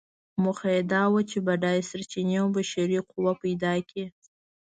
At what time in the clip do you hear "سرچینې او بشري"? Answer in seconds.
1.89-2.99